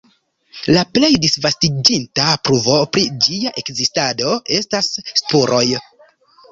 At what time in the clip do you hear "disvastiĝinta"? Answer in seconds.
1.25-2.31